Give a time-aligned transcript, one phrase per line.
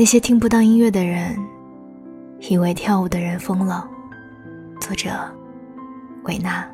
[0.00, 1.36] 那些听不到音乐的人，
[2.48, 3.86] 以为跳舞的人疯了。
[4.80, 5.10] 作者：
[6.24, 6.66] 维纳。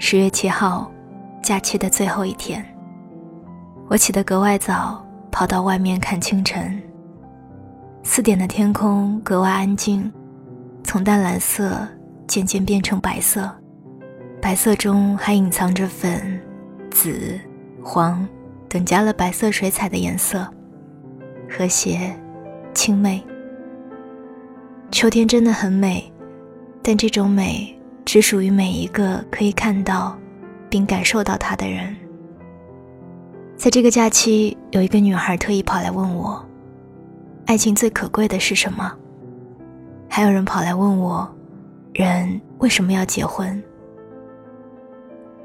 [0.00, 0.90] 十月七号，
[1.40, 2.66] 假期的最后一天，
[3.86, 6.82] 我起得格外早，跑到外面看清晨。
[8.02, 10.12] 四点的天空格外安静，
[10.82, 11.78] 从淡蓝色
[12.26, 13.48] 渐渐变成白色，
[14.42, 16.40] 白色中还隐藏着粉、
[16.90, 17.38] 紫、
[17.88, 18.26] 黄
[18.68, 20.44] 等加了白色水彩的颜色，
[21.48, 22.12] 和谐、
[22.74, 23.24] 清媚。
[24.90, 26.12] 秋天真的很美，
[26.82, 30.18] 但这种美只属于每一个可以看到
[30.68, 31.94] 并感受到它的人。
[33.56, 36.44] 在这个假期，有一个女孩特意跑来问我。
[37.46, 38.92] 爱情最可贵的是什么？
[40.08, 41.32] 还有人跑来问我，
[41.94, 43.62] 人为什么要结婚？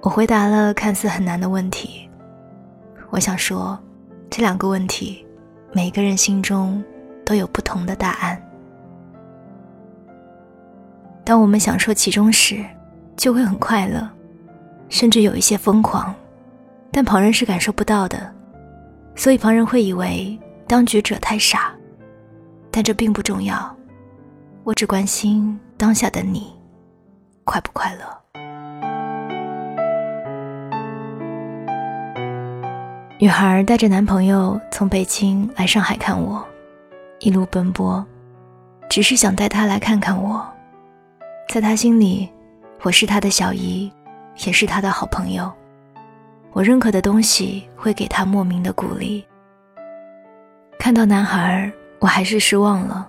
[0.02, 2.10] 我回答了看似很难的问题。
[3.12, 3.78] 我想说，
[4.30, 5.26] 这两个问题，
[5.74, 6.82] 每个人心中
[7.26, 8.42] 都有不同的答案。
[11.26, 12.66] 当我们享受其中时，
[13.18, 14.10] 就会很快乐，
[14.88, 16.16] 甚至有一些疯狂，
[16.90, 18.34] 但旁人是感受不到的，
[19.14, 21.74] 所以旁人会以为当局者太傻。
[22.72, 23.76] 但这并不重要，
[24.64, 26.54] 我只关心当下的你，
[27.44, 28.06] 快不快乐？
[33.22, 36.44] 女孩带着男朋友从北京来上海看我，
[37.20, 38.04] 一路奔波，
[38.90, 40.44] 只是想带他来看看我。
[41.48, 42.28] 在他心里，
[42.82, 43.94] 我是他的小姨，
[44.44, 45.54] 也是他的好朋友。
[46.52, 49.24] 我认可的东西会给他莫名的鼓励。
[50.80, 51.72] 看到男孩。
[52.00, 53.08] 我还是失望了，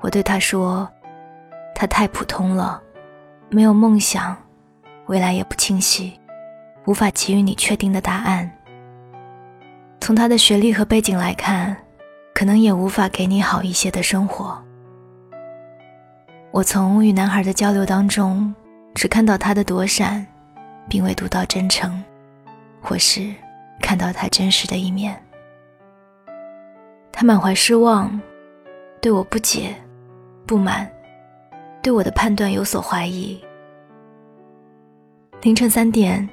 [0.00, 0.86] 我对他说
[1.74, 2.78] ：“他太普通了，
[3.48, 4.36] 没有梦想，
[5.06, 6.12] 未来也不清晰，
[6.84, 8.50] 无法给予你确定的答案。
[10.04, 11.74] 从他的学历和背景来看，
[12.34, 14.62] 可能也无法给你好一些的生活。”
[16.52, 18.54] 我从与男孩的交流当中，
[18.94, 20.26] 只看到他的躲闪，
[20.90, 22.04] 并未读到真诚，
[22.82, 23.32] 或是
[23.80, 25.18] 看到他真实的一面。
[27.10, 28.20] 他满怀失望，
[29.00, 29.74] 对我不解、
[30.44, 30.86] 不满，
[31.82, 33.42] 对我的判断有所怀疑。
[35.40, 36.28] 凌晨三点，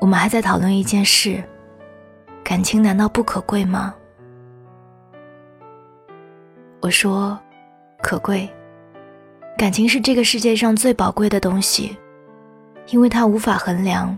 [0.00, 1.42] 我们还在讨论一件事：
[2.48, 3.94] 感情难道不可贵吗？
[6.80, 7.38] 我说，
[8.00, 8.48] 可贵。
[9.58, 11.94] 感情是这个世界上最宝贵的东西，
[12.86, 14.16] 因为它无法衡量，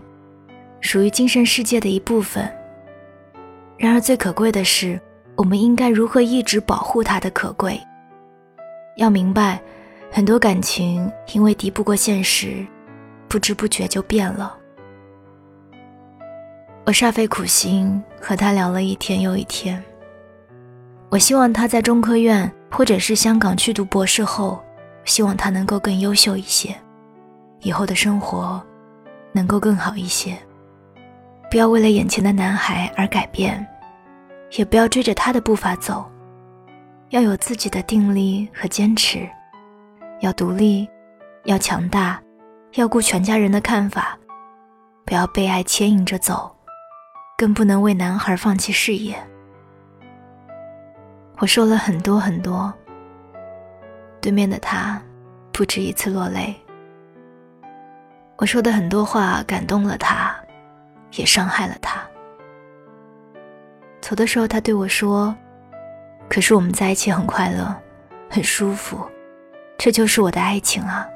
[0.79, 2.49] 属于精神世界的一部分。
[3.77, 4.97] 然而，最可贵的是。
[5.35, 7.77] 我们应该如何一直保护它的可贵？
[8.95, 9.61] 要明白，
[10.09, 12.65] 很多感情因为敌不过现实，
[13.27, 14.57] 不知不觉就变了。
[16.85, 19.81] 我煞费苦心和他聊了一天又一天。
[21.09, 24.63] 我希望他在中科院或者是香港去读博士后，
[25.05, 26.75] 希望他能够更优秀一些，
[27.59, 28.61] 以后的生活
[29.31, 30.37] 能够更好一些。
[31.49, 33.67] 不要为了眼前的男孩而改变。
[34.57, 36.05] 也不要追着他的步伐走，
[37.11, 39.25] 要有自己的定力和坚持，
[40.19, 40.85] 要独立，
[41.45, 42.21] 要强大，
[42.73, 44.19] 要顾全家人的看法，
[45.05, 46.53] 不要被爱牵引着走，
[47.41, 49.17] 更不能为男孩放弃事业。
[51.39, 52.71] 我说了很多很多，
[54.21, 55.01] 对面的他
[55.51, 56.55] 不止一次落泪。
[58.37, 60.35] 我说的很多话感动了他，
[61.13, 61.99] 也伤害了他。
[64.01, 65.35] 走的时候，他对我说
[66.29, 67.75] ：“可是我们在一起很快乐，
[68.29, 69.03] 很舒服，
[69.79, 71.09] 这就是我的爱情啊。”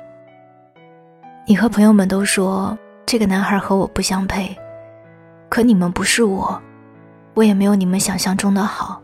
[1.46, 2.76] 你和朋友们都说
[3.06, 4.58] 这个男孩和我不相配，
[5.56, 6.62] 可你们不是我，
[7.34, 9.02] 我也没有你们想象中的好，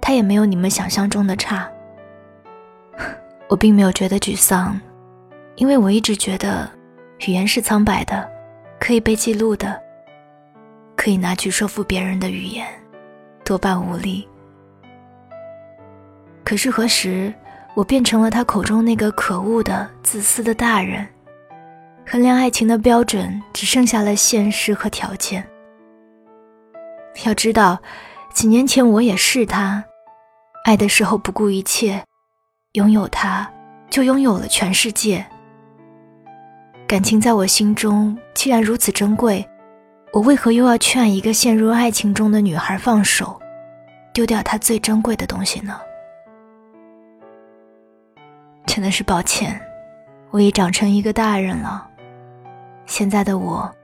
[0.00, 1.68] 他也没有你们想象中的差。
[3.50, 4.80] 我并没有觉得沮丧，
[5.56, 6.70] 因为我一直觉得，
[7.26, 8.30] 语言是苍白的，
[8.78, 9.76] 可以被记录的，
[10.94, 12.64] 可以拿去说服别人的语言。
[13.44, 14.28] 多半无力。
[16.44, 17.34] 可是何时，
[17.74, 21.04] 我变成了他口中那个可恶的、自私的大人？
[22.06, 25.44] 衡量爱情的标准只剩下了现实和条件。
[27.24, 27.78] 要知道，
[28.32, 29.84] 几年前我也是他，
[30.64, 32.02] 爱的时候不顾一切，
[32.72, 33.50] 拥有他，
[33.90, 35.24] 就拥有了全世界。
[36.86, 39.46] 感情在我心中既然如此珍贵。
[40.12, 43.40] 我为何又要劝一个陷入爱情中的女孩放手，
[44.12, 45.80] 丢掉她最珍贵的东西呢？
[48.66, 49.58] 真的是抱歉，
[50.30, 51.88] 我已长成一个大人了。
[52.84, 53.74] 现在的我，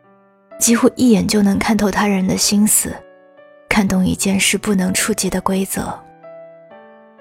[0.58, 2.94] 几乎一眼就能看透他人的心思，
[3.78, 5.96] 看懂一件事不能触及的规则。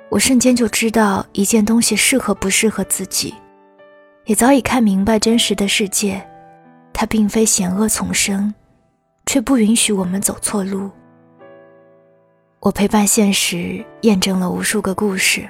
[0.09, 3.31] 我瞬间就知道一件东西适合不适合自己，
[4.25, 6.19] 也早已看明白真实的世界，
[6.91, 8.51] 它并非险恶丛生，
[9.27, 10.89] 却不允许我们走错路。
[12.61, 15.47] 我陪伴现实，验证了无数个故事。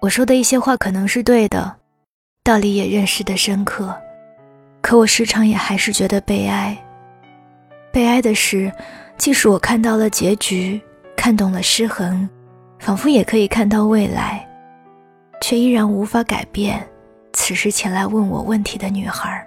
[0.00, 1.76] 我说的一些话可能是对的，
[2.42, 3.96] 道理也认识的深刻，
[4.82, 6.76] 可我时常也还是觉得悲哀。
[7.92, 8.72] 悲哀的是，
[9.18, 10.80] 即使我看到了结局，
[11.16, 12.26] 看懂了失衡，
[12.78, 14.48] 仿佛也可以看到未来，
[15.42, 16.88] 却依然无法改变
[17.32, 19.44] 此时前来问我问题的女孩。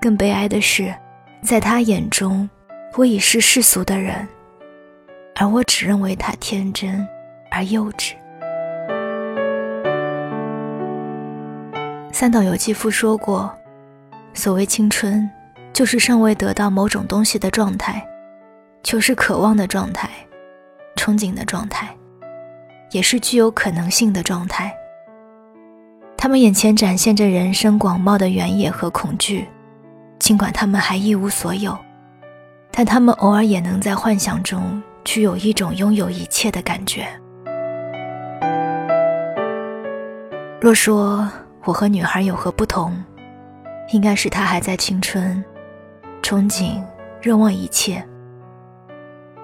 [0.00, 0.94] 更悲哀的是，
[1.42, 2.48] 在他眼中，
[2.94, 4.26] 我已是世俗的人，
[5.34, 7.06] 而我只认为他天真
[7.50, 8.14] 而幼稚。
[12.12, 13.52] 三岛由纪夫说过
[14.34, 15.28] ：“所谓青春，
[15.78, 18.04] 就是尚未得到某种东西的状态，
[18.82, 20.10] 就是渴望的状态，
[20.96, 21.96] 憧憬的状态，
[22.90, 24.74] 也是具有可能性的状态。
[26.16, 29.46] 他们眼前展现着人生广袤的原野和恐惧，
[30.18, 31.78] 尽管他们还一无所有，
[32.72, 37.06] 但他们偶尔也能在幻想中具有一种拥有一切的感觉。
[40.60, 41.30] 若说，
[41.62, 42.92] 我和女孩有何不同？
[43.92, 45.44] 应该是她还在青春，
[46.22, 46.82] 憧憬、
[47.20, 48.04] 热望一切。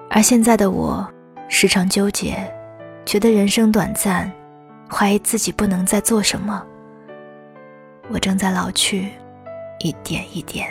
[0.09, 1.07] 而现在的我，
[1.47, 2.37] 时常纠结，
[3.05, 4.31] 觉得人生短暂，
[4.89, 6.63] 怀疑自己不能再做什么。
[8.09, 9.09] 我正在老去，
[9.79, 10.67] 一点一点。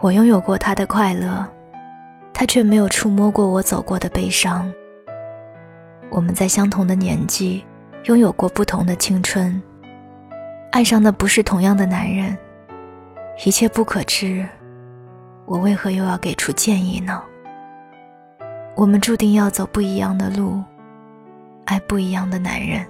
[0.00, 1.46] 我拥有过他的快乐，
[2.32, 4.72] 他却没有触摸过我走过的悲伤。
[6.10, 7.64] 我们在相同的年纪。
[8.04, 9.60] 拥有过不同的青春，
[10.72, 12.36] 爱上的不是同样的男人，
[13.44, 14.46] 一切不可知，
[15.46, 17.22] 我为何又要给出建议呢？
[18.76, 20.62] 我们注定要走不一样的路，
[21.64, 22.86] 爱不一样的男人，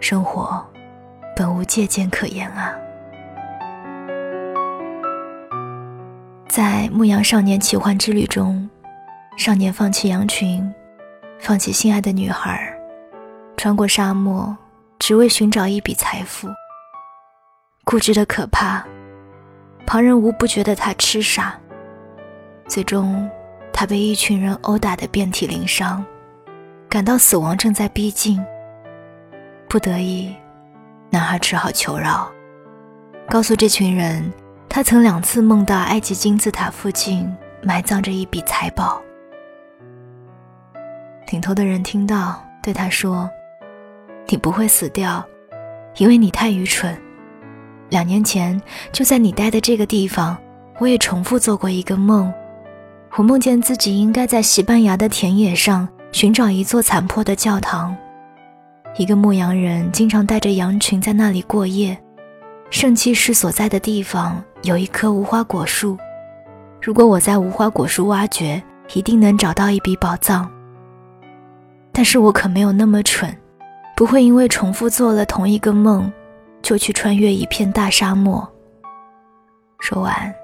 [0.00, 0.62] 生活
[1.34, 2.74] 本无借鉴可言啊！
[6.46, 8.68] 在《牧羊少年奇幻之旅》中，
[9.38, 10.72] 少年放弃羊群，
[11.40, 12.70] 放弃心爱的女孩。
[13.56, 14.54] 穿过沙漠，
[15.06, 16.48] 只为寻找一笔财富。
[17.84, 18.82] 固执的可怕，
[19.84, 21.60] 旁人无不觉得他痴傻。
[22.66, 23.30] 最终，
[23.70, 26.02] 他被一群人殴打得遍体鳞伤，
[26.88, 28.42] 感到死亡正在逼近。
[29.68, 30.34] 不得已，
[31.10, 32.26] 男孩只好求饶，
[33.28, 34.32] 告诉这群人，
[34.70, 37.30] 他曾两次梦到埃及金字塔附近
[37.62, 39.02] 埋葬着一笔财宝。
[41.30, 43.28] 领头的人听到，对他说。
[44.28, 45.24] 你不会死掉，
[45.98, 46.96] 因为你太愚蠢。
[47.90, 48.60] 两年前，
[48.92, 50.36] 就在你待的这个地方，
[50.78, 52.32] 我也重复做过一个梦。
[53.16, 57.96] 我梦见自己应该在西班牙的田野上寻找一座残破的教堂。
[58.96, 61.96] 一个牧羊人经常带着羊群在那里过夜。
[62.70, 65.96] 圣骑士所在的地方有一棵无花果树。
[66.82, 68.60] 如果我在无花果树挖掘，
[68.94, 70.50] 一定能找到一笔宝藏。
[71.92, 73.32] 但是我可没有那么蠢。
[73.96, 76.12] 不会因为重复做了同一个梦，
[76.62, 78.46] 就去穿越一片大沙漠。
[79.78, 80.34] 说完，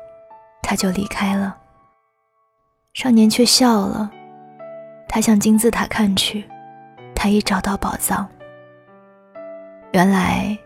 [0.62, 1.56] 他就离开了。
[2.94, 4.10] 少年却笑了，
[5.08, 6.44] 他向金字塔看去，
[7.14, 8.28] 他已找到宝藏。
[9.92, 10.56] 原来，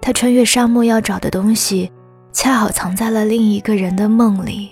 [0.00, 1.90] 他穿越沙漠要找的东西，
[2.32, 4.70] 恰好藏在了另一个人的梦里。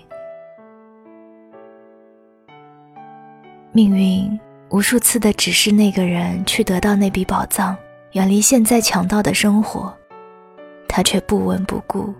[3.73, 4.39] 命运。
[4.71, 7.77] 无数次的指示那个人去得到那笔宝藏，
[8.13, 9.93] 远离现在强盗的生活，
[10.87, 12.13] 他却不闻不顾。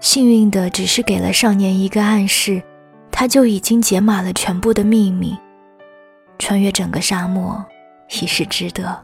[0.00, 2.62] 幸运的只是给了少年一个暗示，
[3.10, 5.34] 他就已经解码了全部的秘密，
[6.38, 7.64] 穿越整个沙漠，
[8.20, 9.00] 已是值得。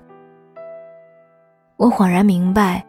[1.76, 2.84] 我恍然明白，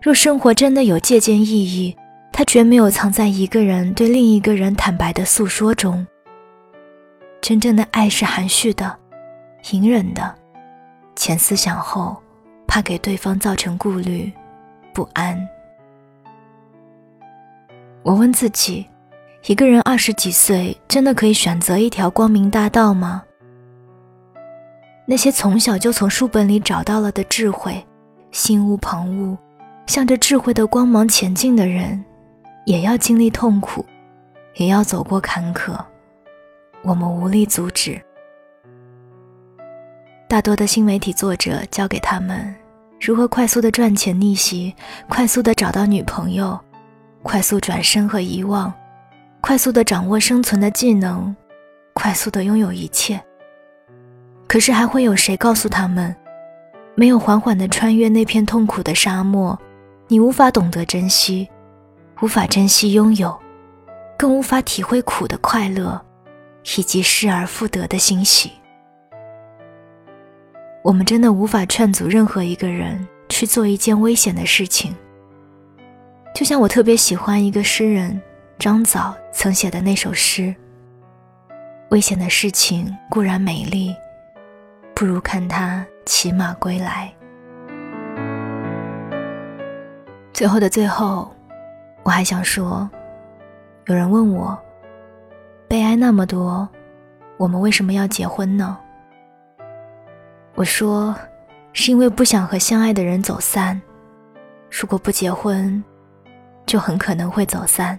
[0.00, 1.96] 若生活真的有借鉴意义，
[2.32, 6.06] 它绝没有藏在一个人对另一个人坦白的诉说中。
[7.44, 8.98] 真正的爱是含蓄的、
[9.70, 10.34] 隐忍的，
[11.14, 12.16] 前思想后，
[12.66, 14.32] 怕给对方造成顾虑、
[14.94, 15.38] 不安。
[18.02, 18.86] 我问自己：
[19.44, 23.22] 一个人二十几岁，真的可以选择一条光明大道吗？
[25.04, 27.86] 那些从小就从书本里找到了的智慧，
[28.30, 29.36] 心无旁骛，
[29.86, 32.02] 向着智慧的光芒前进的人，
[32.64, 33.84] 也要经历痛苦，
[34.54, 35.78] 也要走过坎坷。
[36.84, 38.00] 我们无力阻止。
[40.28, 42.54] 大多的新媒体作者教给他们，
[43.00, 44.74] 如何快速的赚钱逆袭，
[45.08, 46.58] 快速的找到女朋友，
[47.22, 48.72] 快速转身和遗忘，
[49.40, 51.34] 快速的掌握生存的技能，
[51.94, 53.22] 快速的拥有一切。
[54.46, 56.14] 可是还会有谁告诉他们，
[56.94, 59.58] 没有缓缓的穿越那片痛苦的沙漠，
[60.08, 61.48] 你无法懂得珍惜，
[62.20, 63.34] 无法珍惜拥有，
[64.18, 66.04] 更无法体会苦的快乐，
[66.76, 68.52] 以及失而复得的欣喜。
[70.82, 74.94] 我们真的无法劝阻任何一个人去做一件危险的事情。
[76.34, 78.20] 就像我特别喜欢一个诗人
[78.58, 80.54] 张枣曾写的那首诗
[81.90, 83.94] ：“危险的事情固然美丽，
[84.94, 87.12] 不如看他骑马归来。”
[90.34, 91.32] 最后的最后，
[92.02, 92.90] 我还想说，
[93.86, 94.60] 有人问我，
[95.94, 96.68] 那么多，
[97.36, 98.78] 我们为什么要结婚呢？
[100.54, 101.14] 我说，
[101.72, 103.80] 是因为不想和相爱的人走散。
[104.70, 105.82] 如果不结婚，
[106.66, 107.98] 就很可能会走散。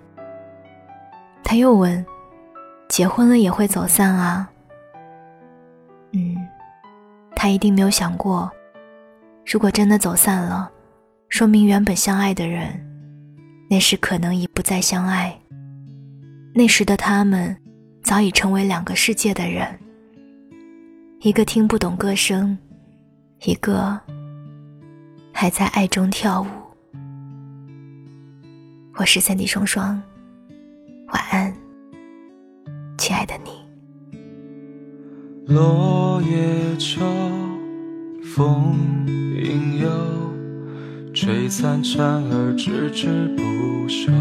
[1.44, 2.06] 他又问
[2.90, 4.50] ：“结婚了也会走散啊？”
[6.14, 6.36] 嗯，
[7.36, 8.50] 他一定没有想过，
[9.46, 10.72] 如果真的走散了，
[11.30, 12.68] 说明原本相爱的人，
[13.70, 15.38] 那时可能已不再相爱。
[16.54, 17.56] 那时的他们，
[18.06, 19.68] 早已成为两个世界的人。
[21.22, 22.56] 一个听不懂歌声，
[23.46, 24.00] 一个
[25.34, 26.46] 还在爱中跳舞。
[28.94, 30.00] 我是三弟双双，
[31.08, 31.52] 晚安，
[32.96, 33.50] 亲爱的你。
[35.52, 37.02] 落叶秋，
[38.36, 38.76] 风
[39.08, 39.90] 影悠，
[41.12, 44.12] 吹散蝉儿吱吱不休。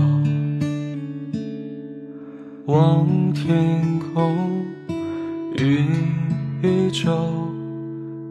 [2.67, 4.65] 望天空，
[5.59, 5.87] 云。
[6.63, 7.13] 宇宙，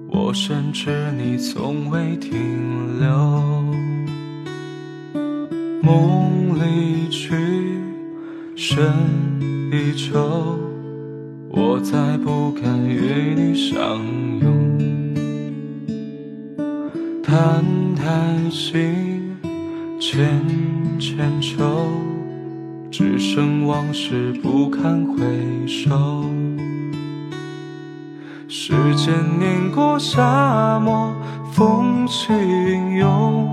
[0.10, 3.10] 我深知你从未停留。
[5.84, 7.36] 梦离去，
[8.56, 8.92] 深
[9.72, 10.58] 依旧，
[11.50, 14.00] 我再不敢与你相
[14.42, 14.80] 拥。
[17.22, 17.64] 叹
[17.96, 19.38] 叹心，
[20.00, 20.42] 千
[20.98, 21.88] 千愁，
[22.94, 25.18] 只剩往事不堪回
[25.66, 26.24] 首。
[28.48, 31.12] 时间碾过沙漠，
[31.54, 33.50] 风起云涌，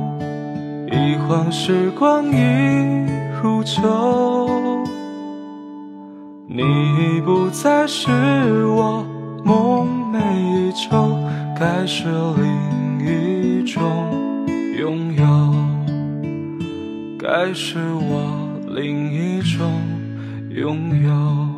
[0.92, 2.36] 一晃时光已
[3.42, 4.84] 如旧。
[6.46, 8.10] 你已不再是
[8.66, 9.02] 我
[9.42, 11.16] 梦寐以求，
[11.58, 12.04] 该是
[12.36, 13.82] 另一种
[14.76, 15.54] 拥有，
[17.18, 18.39] 该是我
[18.72, 19.82] 另一种
[20.48, 21.49] 拥有。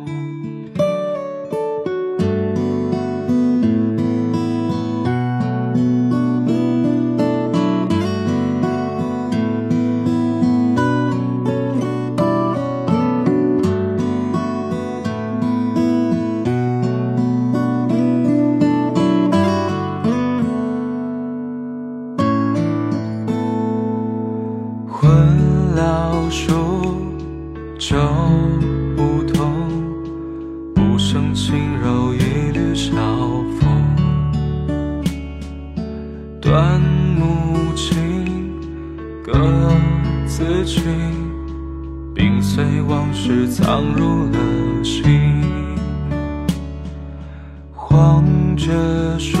[39.33, 39.75] 的
[40.25, 40.81] 自己，
[42.13, 45.41] 并随往事藏入了心，
[47.73, 48.23] 黄
[48.55, 48.71] 桷
[49.17, 49.37] 树，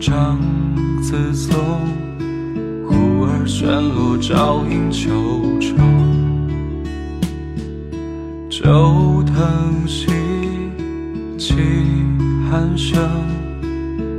[0.00, 0.38] 长
[1.02, 1.54] 自松，
[2.88, 5.10] 忽而旋落，照影秋
[5.60, 5.76] 愁。
[8.50, 10.06] 旧藤兮，
[11.36, 11.54] 起
[12.50, 12.98] 寒声，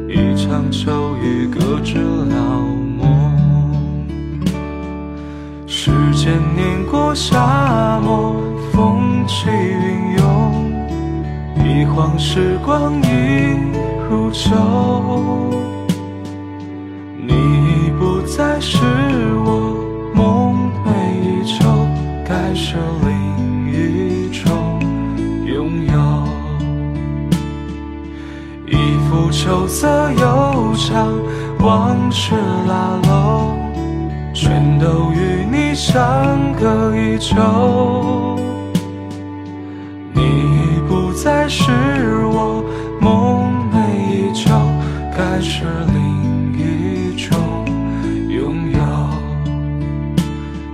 [0.07, 1.97] 一场秋雨，搁置
[7.27, 8.35] 沙漠。
[8.71, 10.21] 风起云涌，
[11.63, 13.05] 一晃时光已
[14.07, 14.51] 如旧。
[17.17, 18.77] 你已不再是
[19.43, 19.47] 我
[20.13, 20.87] 梦寐
[21.23, 21.87] 以求，
[22.27, 23.09] 该是另
[23.71, 24.79] 一种
[25.45, 25.95] 拥有。
[28.67, 31.11] 一幅秋色悠长，
[31.59, 32.35] 往事
[32.67, 33.64] 拉拢，
[34.35, 38.37] 全都与你相隔已久。
[40.13, 41.71] 你已不再是
[42.25, 42.61] 我
[42.99, 43.75] 梦寐
[44.11, 44.51] 以求，
[45.15, 45.63] 该是
[45.93, 45.95] 另
[46.59, 47.31] 一种
[48.29, 48.79] 拥有，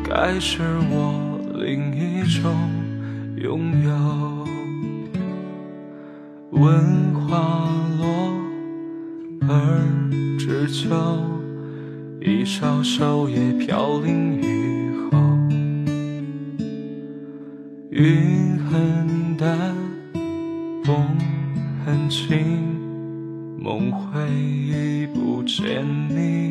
[0.04, 1.14] 该是我
[1.64, 2.52] 另一种
[3.38, 3.92] 拥有。
[6.50, 7.38] 闻花
[8.00, 8.34] 落，
[9.48, 9.50] 而
[10.40, 10.90] 知秋，
[12.24, 15.18] 一稍稍也飘零雨后，
[17.90, 19.76] 云很淡，
[20.84, 21.04] 风
[21.84, 22.38] 很轻，
[23.58, 26.51] 梦回忆不见你。